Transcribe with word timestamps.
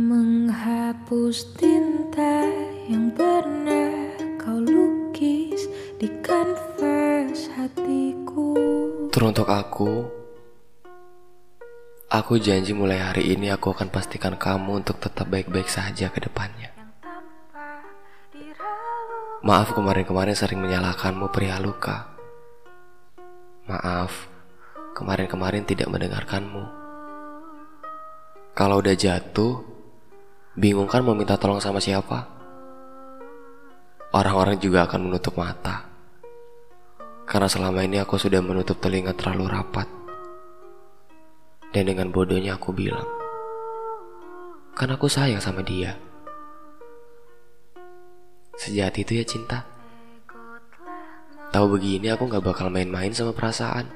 Hapus 0.00 1.60
tinta 1.60 2.48
yang 2.88 3.12
pernah 3.12 3.92
kau 4.40 4.56
lukis 4.56 5.68
di 6.00 6.08
kanvas 6.24 7.52
hatiku 7.52 8.56
Teruntuk 9.12 9.44
aku, 9.44 10.08
aku 12.08 12.32
janji 12.40 12.72
mulai 12.72 12.96
hari 12.96 13.36
ini 13.36 13.52
aku 13.52 13.76
akan 13.76 13.92
pastikan 13.92 14.40
kamu 14.40 14.80
untuk 14.80 15.04
tetap 15.04 15.28
baik-baik 15.28 15.68
saja 15.68 16.08
ke 16.08 16.24
depannya. 16.24 16.72
Maaf 19.44 19.76
kemarin-kemarin 19.76 20.32
sering 20.32 20.64
menyalahkanmu 20.64 21.28
perihal 21.28 21.60
luka. 21.60 22.08
Maaf, 23.68 24.32
kemarin-kemarin 24.96 25.68
tidak 25.68 25.92
mendengarkanmu. 25.92 26.64
Kalau 28.56 28.80
udah 28.80 28.96
jatuh, 28.96 29.69
bingung 30.60 30.84
kan 30.84 31.00
mau 31.00 31.16
minta 31.16 31.40
tolong 31.40 31.56
sama 31.56 31.80
siapa? 31.80 32.28
Orang-orang 34.12 34.60
juga 34.60 34.84
akan 34.84 35.08
menutup 35.08 35.40
mata. 35.40 35.88
Karena 37.24 37.48
selama 37.48 37.80
ini 37.80 37.96
aku 37.96 38.20
sudah 38.20 38.44
menutup 38.44 38.76
telinga 38.76 39.16
terlalu 39.16 39.48
rapat. 39.48 39.88
Dan 41.72 41.88
dengan 41.88 42.12
bodohnya 42.12 42.60
aku 42.60 42.76
bilang, 42.76 43.06
kan 44.76 44.92
aku 44.92 45.08
sayang 45.08 45.40
sama 45.40 45.64
dia. 45.64 45.96
Sejahat 48.60 49.00
itu 49.00 49.16
ya 49.16 49.24
cinta. 49.24 49.64
Tahu 51.54 51.66
begini 51.80 52.12
aku 52.12 52.28
gak 52.28 52.44
bakal 52.44 52.68
main-main 52.68 53.14
sama 53.16 53.32
perasaan. 53.32 53.88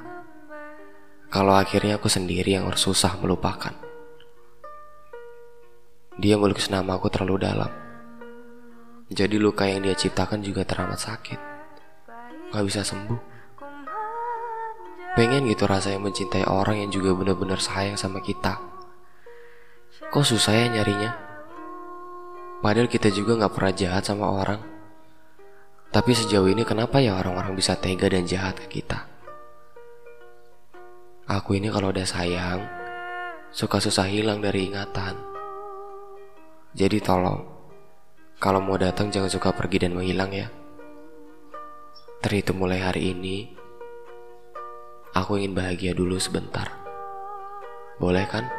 Kalau 1.29 1.53
akhirnya 1.53 2.01
aku 2.01 2.09
sendiri 2.09 2.57
yang 2.57 2.71
harus 2.71 2.87
susah 2.87 3.19
melupakan. 3.21 3.84
Dia 6.15 6.39
melukis 6.39 6.71
nama 6.71 6.95
aku 6.95 7.11
terlalu 7.11 7.43
dalam. 7.43 7.71
Jadi 9.11 9.35
luka 9.37 9.67
yang 9.67 9.83
dia 9.83 9.99
ciptakan 9.99 10.47
juga 10.47 10.63
teramat 10.63 11.03
sakit. 11.03 11.41
Gak 12.55 12.65
bisa 12.65 12.87
sembuh. 12.87 13.19
Pengen 15.19 15.47
gitu 15.51 15.67
rasanya 15.67 15.99
mencintai 15.99 16.47
orang 16.47 16.87
yang 16.87 16.91
juga 16.95 17.15
benar-benar 17.19 17.59
sayang 17.59 17.99
sama 17.99 18.23
kita. 18.23 18.63
Kok 20.11 20.27
susah 20.27 20.55
ya 20.55 20.67
nyarinya? 20.71 21.11
Padahal 22.63 22.87
kita 22.87 23.11
juga 23.11 23.35
gak 23.43 23.55
pernah 23.55 23.75
jahat 23.75 24.07
sama 24.07 24.31
orang. 24.31 24.63
Tapi 25.91 26.11
sejauh 26.15 26.47
ini 26.51 26.63
kenapa 26.63 27.03
ya 27.03 27.19
orang-orang 27.19 27.59
bisa 27.59 27.75
tega 27.75 28.07
dan 28.07 28.27
jahat 28.27 28.59
ke 28.59 28.83
kita? 28.83 29.07
Aku 31.27 31.59
ini 31.59 31.71
kalau 31.75 31.91
udah 31.91 32.07
sayang, 32.07 32.63
suka 33.51 33.83
susah 33.83 34.07
hilang 34.07 34.39
dari 34.43 34.71
ingatan. 34.71 35.34
Jadi 36.75 36.99
tolong, 36.99 37.39
kalau 38.43 38.59
mau 38.59 38.75
datang 38.75 39.07
jangan 39.07 39.31
suka 39.31 39.55
pergi 39.55 39.87
dan 39.87 39.95
menghilang 39.95 40.35
ya. 40.35 40.51
Terhitung 42.19 42.59
mulai 42.59 42.83
hari 42.83 43.15
ini, 43.15 43.47
aku 45.15 45.39
ingin 45.39 45.55
bahagia 45.55 45.95
dulu 45.95 46.19
sebentar. 46.19 46.67
Boleh 48.03 48.27
kan? 48.27 48.51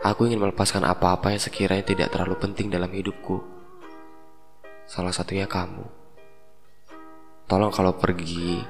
Aku 0.00 0.24
ingin 0.24 0.40
melepaskan 0.40 0.88
apa-apa 0.88 1.36
yang 1.36 1.44
sekiranya 1.44 1.84
tidak 1.84 2.08
terlalu 2.08 2.40
penting 2.40 2.72
dalam 2.72 2.88
hidupku. 2.88 3.44
Salah 4.88 5.12
satunya 5.12 5.44
kamu. 5.44 5.84
Tolong 7.52 7.68
kalau 7.68 8.00
pergi, 8.00 8.64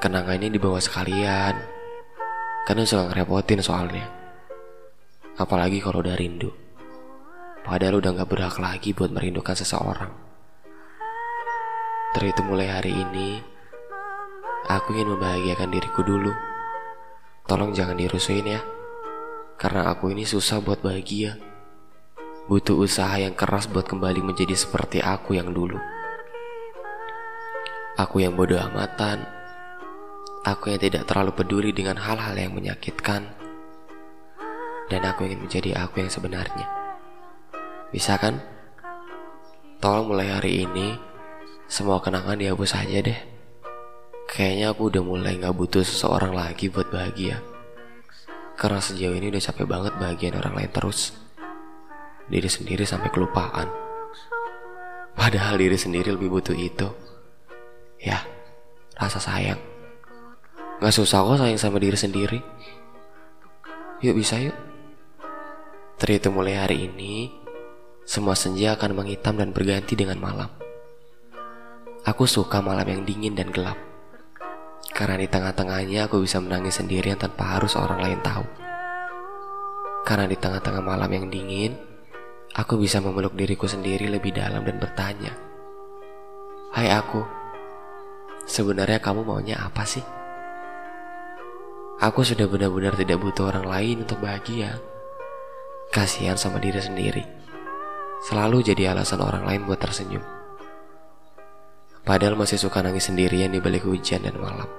kenangan 0.00 0.40
ini 0.40 0.56
dibawa 0.56 0.80
sekalian. 0.80 1.52
Karena 2.64 2.88
suka 2.88 3.12
ngerepotin 3.12 3.60
soalnya. 3.60 4.08
Apalagi 5.36 5.84
kalau 5.84 6.00
udah 6.00 6.16
rindu. 6.16 6.65
Padahal 7.66 7.98
udah 7.98 8.22
gak 8.22 8.30
berhak 8.30 8.56
lagi 8.62 8.94
buat 8.94 9.10
merindukan 9.10 9.58
seseorang. 9.58 10.14
Terhitung 12.14 12.46
mulai 12.46 12.70
hari 12.70 12.94
ini, 12.94 13.42
aku 14.70 14.94
ingin 14.94 15.18
membahagiakan 15.18 15.74
diriku 15.74 16.06
dulu. 16.06 16.30
Tolong 17.50 17.74
jangan 17.74 17.98
dirusuin 17.98 18.46
ya. 18.46 18.62
Karena 19.58 19.90
aku 19.90 20.14
ini 20.14 20.22
susah 20.22 20.62
buat 20.62 20.78
bahagia. 20.78 21.42
Butuh 22.46 22.78
usaha 22.78 23.18
yang 23.18 23.34
keras 23.34 23.66
buat 23.66 23.90
kembali 23.90 24.22
menjadi 24.22 24.54
seperti 24.54 25.02
aku 25.02 25.34
yang 25.34 25.50
dulu. 25.50 25.82
Aku 27.98 28.22
yang 28.22 28.38
bodoh 28.38 28.62
amatan. 28.62 29.26
Aku 30.46 30.70
yang 30.70 30.78
tidak 30.78 31.10
terlalu 31.10 31.34
peduli 31.34 31.74
dengan 31.74 31.98
hal-hal 31.98 32.38
yang 32.38 32.54
menyakitkan. 32.54 33.26
Dan 34.86 35.02
aku 35.02 35.26
ingin 35.26 35.42
menjadi 35.42 35.82
aku 35.82 36.06
yang 36.06 36.12
sebenarnya. 36.14 36.85
Bisa 37.96 38.20
kan? 38.20 38.36
Tolong 39.80 40.12
mulai 40.12 40.28
hari 40.28 40.68
ini, 40.68 41.00
semua 41.64 41.96
kenangan 42.04 42.36
dihapus 42.36 42.76
saja 42.76 43.00
deh. 43.00 43.16
Kayaknya 44.28 44.76
aku 44.76 44.92
udah 44.92 45.00
mulai 45.00 45.40
gak 45.40 45.56
butuh 45.56 45.80
seseorang 45.80 46.36
lagi 46.36 46.68
buat 46.68 46.92
bahagia. 46.92 47.40
Karena 48.52 48.84
sejauh 48.84 49.16
ini 49.16 49.32
udah 49.32 49.40
capek 49.40 49.64
banget 49.64 49.96
bahagian 49.96 50.36
orang 50.36 50.60
lain 50.60 50.68
terus 50.76 51.16
diri 52.28 52.52
sendiri 52.52 52.84
sampai 52.84 53.08
kelupaan. 53.08 53.64
Padahal 55.16 55.56
diri 55.56 55.80
sendiri 55.80 56.12
lebih 56.12 56.28
butuh 56.28 56.52
itu. 56.52 56.92
Ya, 57.96 58.28
rasa 58.92 59.24
sayang. 59.24 59.60
Gak 60.84 60.92
susah 60.92 61.24
kok 61.24 61.40
sayang 61.40 61.56
sama 61.56 61.80
diri 61.80 61.96
sendiri. 61.96 62.44
Yuk 64.04 64.20
bisa 64.20 64.36
yuk. 64.36 64.56
Terhitung 65.96 66.36
mulai 66.36 66.60
hari 66.60 66.92
ini, 66.92 67.45
semua 68.06 68.38
senja 68.38 68.78
akan 68.78 69.02
menghitam 69.02 69.36
dan 69.36 69.50
berganti 69.50 69.98
dengan 69.98 70.16
malam. 70.22 70.48
Aku 72.06 72.24
suka 72.24 72.62
malam 72.62 72.86
yang 72.86 73.02
dingin 73.02 73.34
dan 73.34 73.50
gelap. 73.50 73.76
Karena 74.94 75.18
di 75.18 75.28
tengah-tengahnya 75.28 76.06
aku 76.06 76.22
bisa 76.22 76.38
menangis 76.40 76.78
sendirian 76.78 77.18
tanpa 77.18 77.58
harus 77.58 77.74
orang 77.74 78.00
lain 78.00 78.20
tahu. 78.22 78.46
Karena 80.06 80.30
di 80.30 80.38
tengah-tengah 80.38 80.80
malam 80.86 81.10
yang 81.10 81.26
dingin, 81.26 81.74
Aku 82.56 82.80
bisa 82.80 83.04
memeluk 83.04 83.36
diriku 83.36 83.68
sendiri 83.68 84.08
lebih 84.08 84.32
dalam 84.32 84.64
dan 84.64 84.80
bertanya, 84.80 85.28
"Hai 86.72 86.88
aku, 86.88 87.20
sebenarnya 88.48 88.96
kamu 88.96 89.28
maunya 89.28 89.60
apa 89.60 89.84
sih?" 89.84 90.00
Aku 92.00 92.24
sudah 92.24 92.48
benar-benar 92.48 92.96
tidak 92.96 93.20
butuh 93.20 93.52
orang 93.52 93.68
lain 93.68 94.08
untuk 94.08 94.24
bahagia. 94.24 94.80
Kasihan 95.92 96.40
sama 96.40 96.56
diri 96.56 96.80
sendiri. 96.80 97.35
Selalu 98.24 98.64
jadi 98.64 98.96
alasan 98.96 99.20
orang 99.20 99.44
lain 99.44 99.68
buat 99.68 99.76
tersenyum. 99.76 100.24
Padahal 102.06 102.38
masih 102.38 102.56
suka 102.56 102.80
nangis 102.80 103.10
sendirian 103.10 103.50
di 103.50 103.58
balik 103.58 103.82
hujan 103.82 104.22
dan 104.22 104.38
malam. 104.38 104.70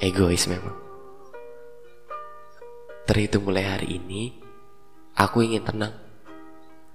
Egois 0.00 0.48
memang. 0.48 0.74
Terhitung 3.04 3.44
mulai 3.44 3.68
hari 3.68 4.00
ini, 4.00 4.32
aku 5.12 5.44
ingin 5.44 5.60
tenang 5.60 5.92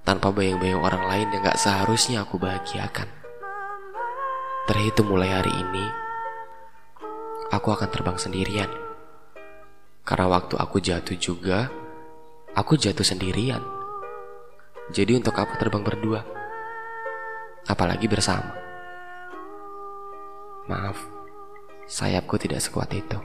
tanpa 0.02 0.34
bayang-bayang 0.34 0.82
orang 0.82 1.06
lain 1.06 1.28
yang 1.30 1.46
gak 1.46 1.62
seharusnya 1.62 2.26
aku 2.26 2.42
bahagiakan. 2.42 3.06
Terhitung 4.66 5.06
mulai 5.14 5.30
hari 5.30 5.54
ini, 5.54 5.86
aku 7.54 7.70
akan 7.70 7.90
terbang 7.94 8.18
sendirian. 8.18 8.74
Karena 10.02 10.26
waktu 10.34 10.58
aku 10.58 10.82
jatuh 10.82 11.14
juga, 11.22 11.70
aku 12.58 12.74
jatuh 12.74 13.06
sendirian. 13.06 13.79
Jadi 14.90 15.22
untuk 15.22 15.38
apa 15.38 15.54
terbang 15.62 15.86
berdua? 15.86 16.26
Apalagi 17.70 18.10
bersama. 18.10 18.58
Maaf, 20.66 20.98
sayapku 21.86 22.42
tidak 22.42 22.62
sekuat 22.66 22.90
itu. 22.94 23.18